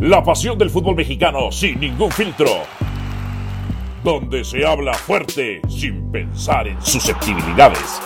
[0.00, 2.62] La pasión del fútbol mexicano sin ningún filtro.
[4.02, 8.00] Donde se habla fuerte sin pensar en susceptibilidades.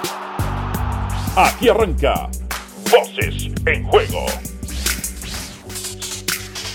[1.36, 2.28] Aquí arranca
[2.90, 4.26] Voces en Juego.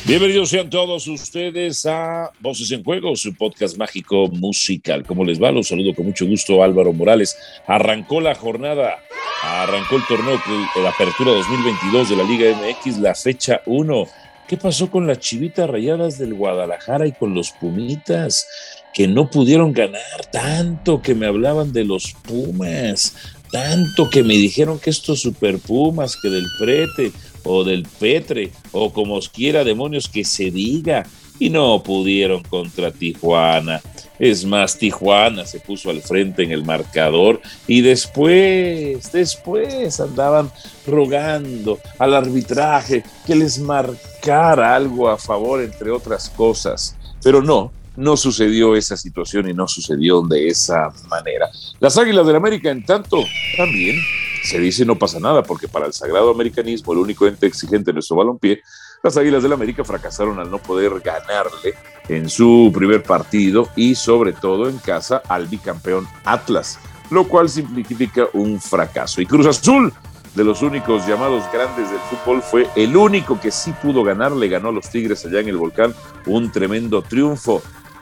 [0.05, 5.03] Bienvenidos sean todos ustedes a Voces en Juego, su podcast mágico musical.
[5.05, 5.51] ¿Cómo les va?
[5.51, 7.37] Los saludo con mucho gusto, Álvaro Morales.
[7.67, 8.99] Arrancó la jornada,
[9.43, 10.41] arrancó el torneo,
[10.81, 14.07] la apertura 2022 de la Liga MX, la fecha 1.
[14.49, 18.47] ¿Qué pasó con las chivitas rayadas del Guadalajara y con los Pumitas?
[18.95, 23.13] Que no pudieron ganar tanto, que me hablaban de los Pumas,
[23.51, 27.11] tanto que me dijeron que estos Super Pumas, que del Prete
[27.43, 31.05] o del Petre, o como os quiera, demonios, que se diga,
[31.39, 33.81] y no pudieron contra Tijuana.
[34.19, 40.51] Es más, Tijuana se puso al frente en el marcador y después, después andaban
[40.85, 46.97] rogando al arbitraje que les marcara algo a favor, entre otras cosas.
[47.23, 51.49] Pero no, no sucedió esa situación y no sucedió de esa manera.
[51.79, 53.23] Las Águilas del América, en tanto,
[53.57, 53.95] también
[54.43, 57.95] se dice no pasa nada, porque para el sagrado americanismo, el único ente exigente en
[57.95, 58.61] nuestro balompié,
[59.01, 61.75] las Águilas del América fracasaron al no poder ganarle
[62.07, 68.27] en su primer partido y sobre todo en casa al bicampeón Atlas, lo cual significa
[68.33, 69.21] un fracaso.
[69.21, 69.93] Y Cruz Azul,
[70.35, 74.47] de los únicos llamados grandes del fútbol, fue el único que sí pudo ganar, le
[74.47, 75.93] ganó a los Tigres allá en el volcán,
[76.25, 77.61] un tremendo triunfo.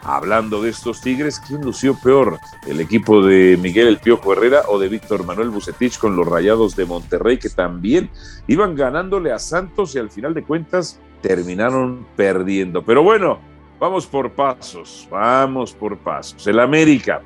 [0.10, 2.40] Hablando de estos Tigres, ¿quién lució peor?
[2.66, 6.78] ¿El equipo de Miguel El Piojo Herrera o de Víctor Manuel Bucetich con los Rayados
[6.78, 8.10] de Monterrey que también
[8.48, 12.84] iban ganándole a Santos y al final de cuentas terminaron perdiendo?
[12.84, 13.40] Pero bueno,
[13.82, 16.48] vamos por pasos, vamos por pasos.
[16.48, 17.22] El América,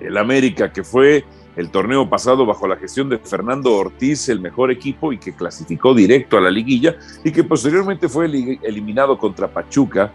[0.00, 1.24] el América que fue
[1.56, 5.92] el torneo pasado bajo la gestión de Fernando Ortiz, el mejor equipo y que clasificó
[5.92, 8.26] directo a la liguilla y que posteriormente fue
[8.62, 10.12] eliminado contra Pachuca.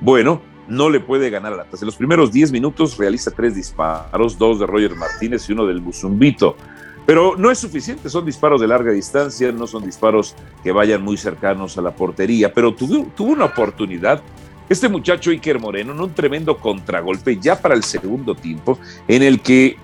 [0.00, 1.82] Bueno, no le puede ganar al Atlas.
[1.82, 5.80] En los primeros 10 minutos realiza tres disparos, dos de Roger Martínez y uno del
[5.80, 6.56] Buzumbito.
[7.04, 11.16] Pero no es suficiente, son disparos de larga distancia, no son disparos que vayan muy
[11.16, 14.22] cercanos a la portería, pero tuvo, una oportunidad
[14.68, 18.78] este muchacho Iker Moreno en un tremendo contragolpe ya para el segundo tiempo,
[19.08, 19.76] en el que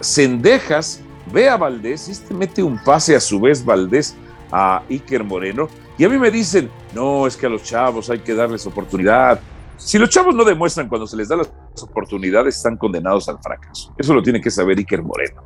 [0.00, 1.00] Cendejas
[1.32, 4.16] ve a Valdés y este mete un pase a su vez Valdés
[4.50, 5.68] a Iker Moreno.
[5.96, 9.40] Y a mí me dicen, no, es que a los chavos hay que darles oportunidad,
[9.84, 11.50] si los chavos no demuestran cuando se les da las
[11.82, 13.94] oportunidades, están condenados al fracaso.
[13.98, 15.42] Eso lo tiene que saber Iker Moreno.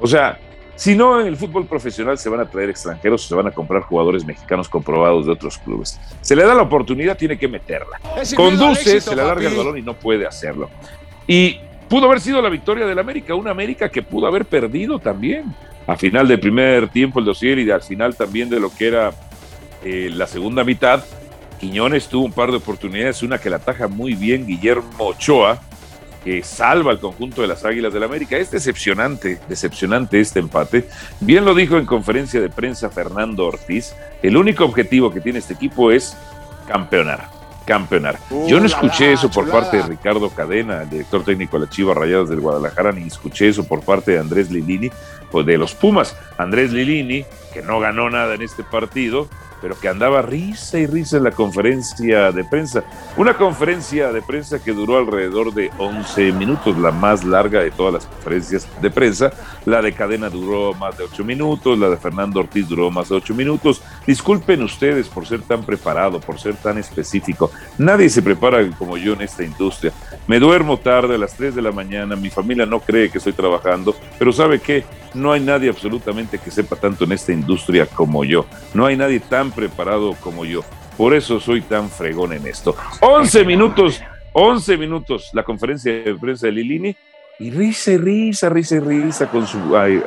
[0.00, 0.38] O sea,
[0.74, 3.82] si no en el fútbol profesional se van a traer extranjeros, se van a comprar
[3.82, 6.00] jugadores mexicanos comprobados de otros clubes.
[6.20, 8.00] Se le da la oportunidad, tiene que meterla.
[8.34, 10.68] Conduce, se le alarga el balón y no puede hacerlo.
[11.28, 15.54] Y pudo haber sido la victoria del América, una América que pudo haber perdido también.
[15.86, 19.12] A final del primer tiempo el dossier y al final también de lo que era
[19.84, 21.04] eh, la segunda mitad,
[21.58, 25.60] Quiñones tuvo un par de oportunidades, una que la ataja muy bien Guillermo Ochoa,
[26.24, 28.36] que salva al conjunto de las Águilas del América.
[28.36, 30.88] Es decepcionante, decepcionante este empate.
[31.20, 35.54] Bien lo dijo en conferencia de prensa Fernando Ortiz, el único objetivo que tiene este
[35.54, 36.16] equipo es
[36.66, 37.28] campeonar,
[37.64, 38.18] campeonar.
[38.30, 41.74] Uh, Yo no escuché eso por parte de Ricardo Cadena, el director técnico de las
[41.74, 44.90] Chivas Rayadas del Guadalajara, ni escuché eso por parte de Andrés Lilini,
[45.30, 46.16] pues de los Pumas.
[46.38, 47.24] Andrés Lilini,
[47.54, 49.28] que no ganó nada en este partido,
[49.66, 52.84] pero que andaba risa y risa en la conferencia de prensa.
[53.16, 57.94] Una conferencia de prensa que duró alrededor de 11 minutos, la más larga de todas
[57.94, 59.32] las conferencias de prensa.
[59.64, 63.16] La de Cadena duró más de 8 minutos, la de Fernando Ortiz duró más de
[63.16, 63.82] 8 minutos.
[64.06, 67.50] Disculpen ustedes por ser tan preparado, por ser tan específico.
[67.76, 69.92] Nadie se prepara como yo en esta industria.
[70.26, 73.32] Me duermo tarde a las 3 de la mañana, mi familia no cree que estoy
[73.32, 74.84] trabajando, pero ¿sabe qué?
[75.14, 78.46] No hay nadie absolutamente que sepa tanto en esta industria como yo.
[78.74, 80.62] No hay nadie tan preparado como yo.
[80.96, 82.76] Por eso soy tan fregón en esto.
[83.00, 84.00] 11 minutos,
[84.32, 86.96] 11 minutos la conferencia de prensa de Lilini
[87.38, 89.58] y risa risa, risa risa con su,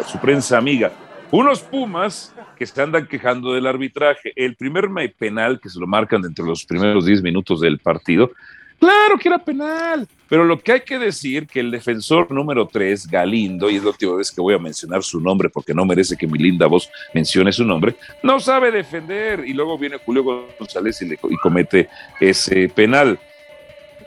[0.08, 0.92] su prensa amiga.
[1.32, 4.34] Unos Pumas que se andan quejando del arbitraje.
[4.36, 8.32] El primer penal que se lo marcan entre los primeros 10 minutos del partido
[8.80, 13.08] Claro que era penal, pero lo que hay que decir que el defensor número 3,
[13.08, 16.16] Galindo, y es la última vez que voy a mencionar su nombre porque no merece
[16.16, 20.24] que mi linda voz mencione su nombre, no sabe defender y luego viene Julio
[20.58, 21.90] González y, y comete
[22.22, 23.20] ese penal.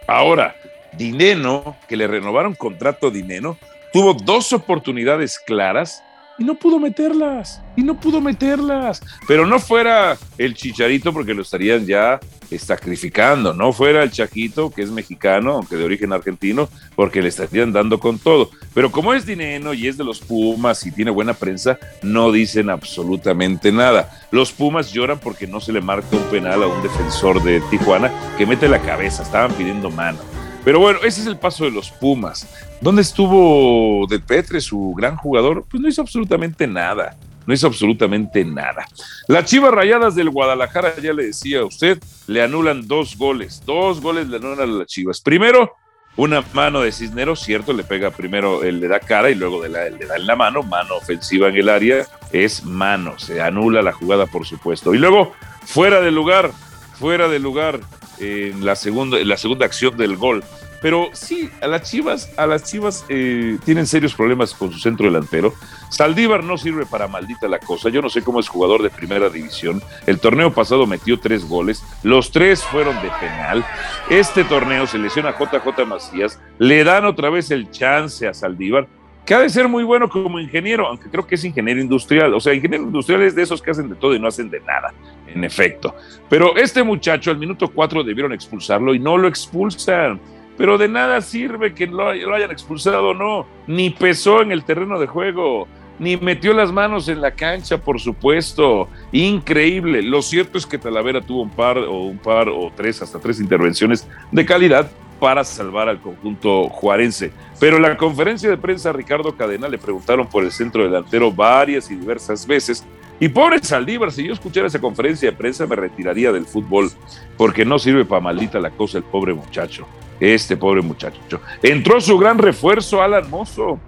[0.07, 0.57] Ahora,
[0.97, 3.59] Dineno, que le renovaron contrato a Dineno,
[3.93, 6.03] tuvo dos oportunidades claras
[6.39, 9.03] y no pudo meterlas, y no pudo meterlas.
[9.27, 12.21] Pero no fuera el chicharito porque lo estarían ya
[12.59, 17.73] sacrificando, no fuera el Chaquito, que es mexicano, aunque de origen argentino, porque le estarían
[17.73, 18.51] dando con todo.
[18.75, 22.71] Pero como es dinero y es de los Pumas y tiene buena prensa, no dicen
[22.71, 24.11] absolutamente nada.
[24.31, 28.11] Los Pumas lloran porque no se le marca un penal a un defensor de Tijuana
[28.39, 30.19] que mete la cabeza, estaban pidiendo mano.
[30.65, 32.49] Pero bueno, ese es el paso de los Pumas.
[32.81, 35.65] ¿Dónde estuvo Del Petre, su gran jugador?
[35.69, 37.17] Pues no hizo absolutamente nada
[37.47, 38.87] no hizo absolutamente nada.
[39.29, 44.01] Las Chivas Rayadas del Guadalajara, ya le decía a usted, le anulan dos goles, dos
[44.01, 45.21] goles le anulan a las Chivas.
[45.21, 45.75] Primero,
[46.17, 49.71] una mano de Cisneros, cierto, le pega primero, él le da cara y luego le
[49.71, 54.27] da en la mano, mano ofensiva en el área, es mano, se anula la jugada
[54.27, 54.95] por supuesto.
[54.95, 55.33] Y luego,
[55.65, 56.51] fuera de lugar,
[56.99, 57.81] fuera de lugar
[58.19, 60.45] en la segunda, la segunda acción del gol,
[60.83, 65.07] pero sí, a las Chivas, a las Chivas eh, tienen serios problemas con su centro
[65.07, 65.55] delantero.
[65.91, 67.89] Saldívar no sirve para maldita la cosa.
[67.89, 69.81] Yo no sé cómo es jugador de primera división.
[70.07, 71.85] El torneo pasado metió tres goles.
[72.03, 73.65] Los tres fueron de penal.
[74.11, 76.41] Este torneo se lesiona JJ Macías.
[76.59, 78.89] Le dan otra vez el chance a Saldívar
[79.25, 82.35] que ha de ser muy bueno como ingeniero, aunque creo que es ingeniero industrial.
[82.35, 84.61] O sea, ingeniero industrial es de esos que hacen de todo y no hacen de
[84.61, 84.93] nada,
[85.27, 85.95] en efecto.
[86.29, 90.21] Pero este muchacho al minuto cuatro debieron expulsarlo y no lo expulsan
[90.57, 94.99] pero de nada sirve que lo, hayan expulsado o no, ni pesó en el terreno
[94.99, 95.67] de juego,
[95.99, 98.89] ni metió las manos en la cancha, por supuesto.
[99.13, 100.03] Increíble.
[100.03, 103.41] Lo cierto es que Talavera tuvo un par o un par o tres, hasta tres
[103.41, 104.91] intervenciones de calidad
[105.23, 107.31] para salvar al conjunto juarense.
[107.61, 111.93] Pero en la conferencia de prensa Ricardo Cadena le preguntaron por el centro delantero varias
[111.93, 112.85] y diversas veces.
[113.21, 116.91] Y pobre Saldívar, si yo escuchara esa conferencia de prensa me retiraría del fútbol,
[117.37, 119.87] porque no sirve para maldita la cosa el pobre muchacho
[120.21, 121.41] este pobre muchacho.
[121.63, 123.81] Entró su gran refuerzo, Alan Mozo.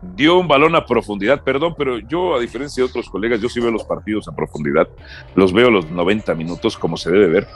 [0.00, 3.58] Dio un balón a profundidad, perdón, pero yo, a diferencia de otros colegas, yo sí
[3.58, 4.88] veo los partidos a profundidad.
[5.34, 7.48] Los veo los 90 minutos como se debe ver.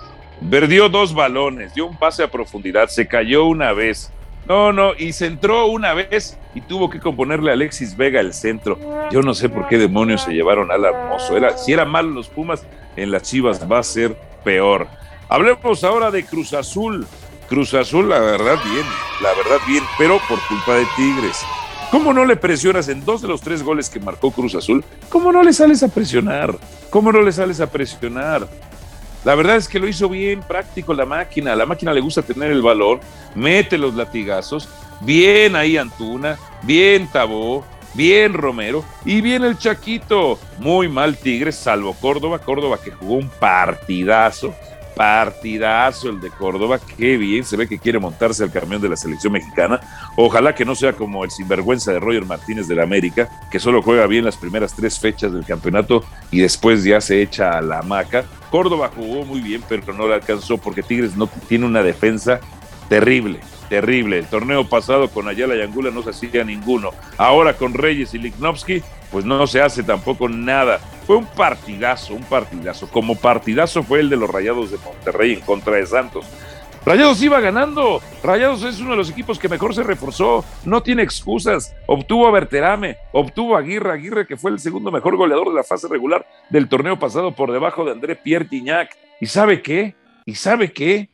[0.51, 4.13] Perdió dos balones, dio un pase a profundidad, se cayó una vez.
[4.47, 8.35] No, no, y se entró una vez y tuvo que componerle a Alexis Vega el
[8.35, 8.79] centro.
[9.11, 11.37] Yo no sé por qué demonios se llevaron al hermoso.
[11.37, 14.89] Era, si era malo los Pumas, en las Chivas va a ser peor.
[15.29, 17.07] Hablemos ahora de Cruz Azul.
[17.49, 18.87] Cruz Azul, la verdad, bien,
[19.23, 21.45] la verdad, bien, pero por culpa de Tigres.
[21.91, 24.83] ¿Cómo no le presionas en dos de los tres goles que marcó Cruz Azul?
[25.11, 26.57] ¿Cómo no le sales a presionar?
[26.89, 28.49] ¿Cómo no le sales a presionar?
[29.25, 31.55] La verdad es que lo hizo bien práctico la máquina.
[31.55, 33.01] La máquina le gusta tener el valor,
[33.35, 34.69] mete los latigazos.
[35.01, 37.65] Bien ahí Antuna, bien Tabó,
[37.95, 40.39] bien Romero y bien el Chaquito.
[40.59, 42.39] Muy mal Tigres, salvo Córdoba.
[42.39, 44.55] Córdoba que jugó un partidazo
[44.95, 48.97] partidazo el de Córdoba, qué bien, se ve que quiere montarse al camión de la
[48.97, 49.81] selección mexicana.
[50.17, 54.07] Ojalá que no sea como el sinvergüenza de Roger Martínez del América, que solo juega
[54.07, 58.25] bien las primeras tres fechas del campeonato y después ya se echa a la hamaca.
[58.53, 62.39] Córdoba jugó muy bien, pero no le alcanzó porque Tigres no tiene una defensa
[62.91, 63.41] terrible,
[63.71, 64.19] terrible.
[64.19, 66.91] El torneo pasado con Ayala y Angula no se hacía ninguno.
[67.17, 70.81] Ahora con Reyes y Lignovsky, pues no se hace tampoco nada.
[71.07, 72.91] Fue un partidazo, un partidazo.
[72.91, 76.27] Como partidazo fue el de los Rayados de Monterrey en contra de Santos.
[76.85, 78.03] Rayados iba ganando.
[78.25, 80.45] Rayados es uno de los equipos que mejor se reforzó.
[80.65, 81.77] No tiene excusas.
[81.87, 85.63] Obtuvo a Berterame, obtuvo a Aguirre, Aguirre que fue el segundo mejor goleador de la
[85.63, 88.97] fase regular del torneo pasado por debajo de André Pierre Tignac.
[89.21, 89.95] ¿Y sabe qué?
[90.27, 91.09] ¿Y sabe qué?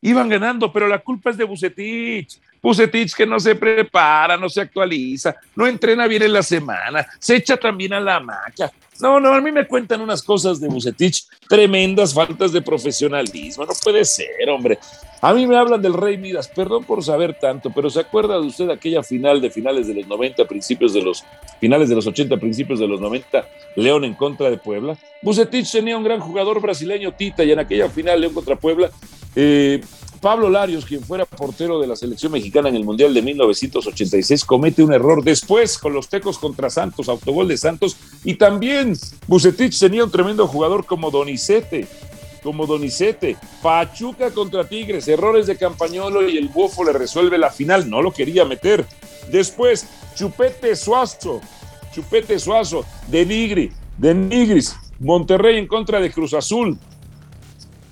[0.00, 2.40] Iban ganando, pero la culpa es de Bucetich.
[2.62, 7.36] Bucetich que no se prepara, no se actualiza, no entrena bien en la semana, se
[7.36, 8.70] echa también a la maca.
[9.00, 13.64] No, no, a mí me cuentan unas cosas de Bucetich, tremendas faltas de profesionalismo.
[13.64, 14.78] No puede ser, hombre.
[15.20, 18.46] A mí me hablan del Rey Midas, perdón por saber tanto, pero ¿se acuerda de
[18.46, 21.24] usted aquella final de finales de los 90, principios de los
[21.60, 24.96] finales de los 80, principios de los 90, León en contra de Puebla?
[25.22, 28.90] Bucetich tenía un gran jugador brasileño, Tita, y en aquella final León contra Puebla,
[29.34, 29.80] eh,
[30.20, 34.82] Pablo Larios, quien fuera portero de la selección mexicana en el Mundial de 1986, comete
[34.82, 38.96] un error después con los tecos contra Santos, autogol de Santos, y también
[39.26, 41.86] Bucetich tenía un tremendo jugador como Donizete,
[42.42, 47.88] como Donizete, Pachuca contra Tigres, errores de Campañolo y el Bofo le resuelve la final,
[47.88, 48.86] no lo quería meter.
[49.30, 51.40] Después, Chupete Suazo,
[51.92, 56.78] Chupete Suazo, de Nigri, de Nigris, Monterrey en contra de Cruz Azul.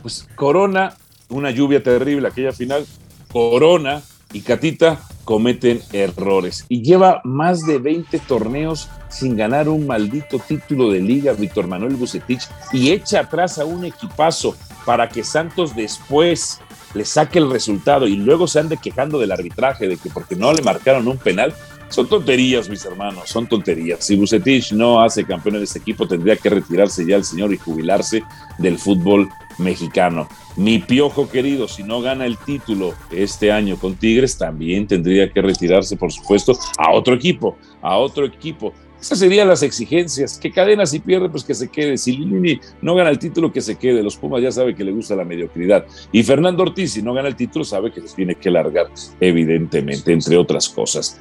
[0.02, 0.96] Pues Corona
[1.28, 2.86] una lluvia terrible aquella final,
[3.32, 4.02] Corona
[4.32, 6.64] y Catita cometen errores.
[6.68, 11.96] Y lleva más de 20 torneos sin ganar un maldito título de liga, Víctor Manuel
[11.96, 16.60] Bucetich, y echa atrás a un equipazo para que Santos después
[16.94, 20.52] le saque el resultado y luego se ande quejando del arbitraje, de que porque no
[20.52, 21.52] le marcaron un penal,
[21.88, 24.04] Son tonterías, mis hermanos, son tonterías.
[24.04, 27.58] Si Bucetich no hace campeón en este equipo, tendría que retirarse ya el señor y
[27.58, 28.22] jubilarse
[28.58, 29.28] del fútbol
[29.58, 30.28] mexicano.
[30.56, 35.40] Mi piojo querido, si no gana el título este año con Tigres, también tendría que
[35.42, 38.72] retirarse, por supuesto, a otro equipo, a otro equipo.
[39.00, 40.38] Esas serían las exigencias.
[40.38, 41.98] Que cadena si pierde, pues que se quede.
[41.98, 44.02] Si Lini no gana el título, que se quede.
[44.02, 45.86] Los Pumas ya sabe que le gusta la mediocridad.
[46.12, 48.86] Y Fernando Ortiz, si no gana el título, sabe que les tiene que largar,
[49.20, 51.20] evidentemente, entre otras cosas.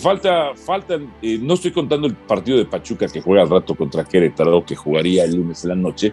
[0.00, 4.64] Falta, faltan, no estoy contando el partido de Pachuca que juega al rato contra Querétaro,
[4.66, 6.12] que jugaría el lunes en la noche.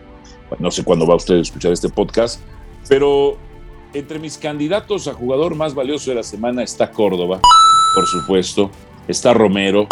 [0.59, 2.41] No sé cuándo va usted a escuchar este podcast,
[2.87, 3.37] pero
[3.93, 7.41] entre mis candidatos a jugador más valioso de la semana está Córdoba,
[7.95, 8.71] por supuesto,
[9.07, 9.87] está Romero,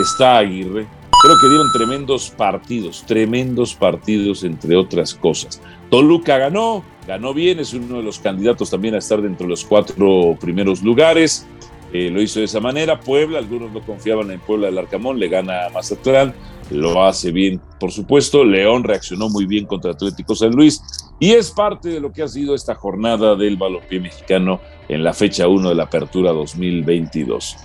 [0.00, 0.86] está Aguirre.
[1.22, 5.60] Creo que dieron tremendos partidos, tremendos partidos, entre otras cosas.
[5.90, 9.64] Toluca ganó, ganó bien, es uno de los candidatos también a estar dentro de los
[9.64, 11.46] cuatro primeros lugares.
[11.92, 13.00] Eh, lo hizo de esa manera.
[13.00, 16.34] Puebla, algunos no confiaban en Puebla del Arcamón, le gana a Mazatlán,
[16.70, 18.44] lo hace bien, por supuesto.
[18.44, 20.82] León reaccionó muy bien contra Atlético San Luis
[21.18, 25.14] y es parte de lo que ha sido esta jornada del balompié mexicano en la
[25.14, 27.56] fecha 1 de la apertura 2022.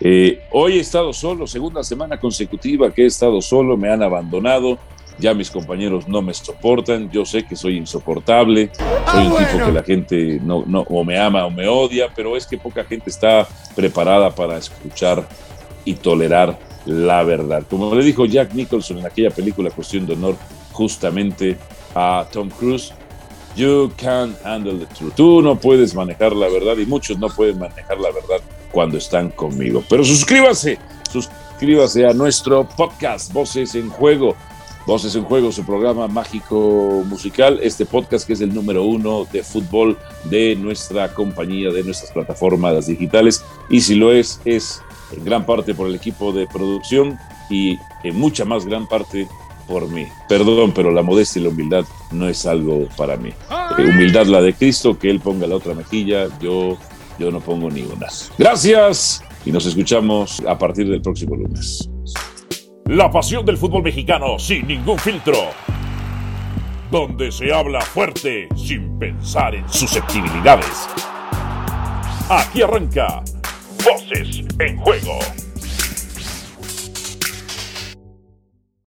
[0.00, 4.78] Eh, hoy he estado solo, segunda semana consecutiva que he estado solo, me han abandonado,
[5.18, 8.70] ya mis compañeros no me soportan, yo sé que soy insoportable,
[9.10, 12.08] soy un ah, tipo que la gente no, no, o me ama o me odia,
[12.14, 15.26] pero es que poca gente está preparada para escuchar
[15.84, 17.64] y tolerar la verdad.
[17.68, 20.36] Como le dijo Jack Nicholson en aquella película Cuestión de Honor,
[20.72, 21.56] justamente
[21.94, 22.92] a Tom Cruise,
[23.56, 25.14] You can't handle the truth.
[25.14, 29.30] Tú no puedes manejar la verdad y muchos no pueden manejar la verdad cuando están
[29.30, 29.82] conmigo.
[29.88, 30.78] Pero suscríbase,
[31.10, 34.36] suscríbase a nuestro podcast Voces en Juego.
[34.86, 39.42] Voces en Juego, su programa mágico musical, este podcast que es el número uno de
[39.42, 43.44] fútbol de nuestra compañía, de nuestras plataformas digitales.
[43.68, 47.18] Y si lo es, es en gran parte por el equipo de producción
[47.50, 49.26] y en mucha más gran parte
[49.66, 50.06] por mí.
[50.28, 53.30] Perdón, pero la modestia y la humildad no es algo para mí.
[53.78, 56.76] Eh, humildad la de Cristo, que Él ponga la otra mejilla, yo,
[57.18, 58.06] yo no pongo ni una.
[58.38, 61.90] Gracias y nos escuchamos a partir del próximo lunes.
[62.88, 65.34] La pasión del fútbol mexicano sin ningún filtro.
[66.88, 70.88] Donde se habla fuerte sin pensar en susceptibilidades.
[72.30, 73.24] Aquí arranca
[73.84, 75.18] Voces en Juego.